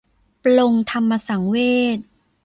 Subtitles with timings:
[0.43, 1.57] ปลงธรรมสังเว
[1.95, 1.97] ช